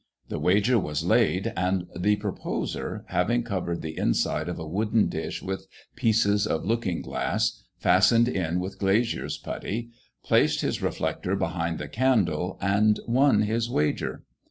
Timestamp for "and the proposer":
1.55-3.05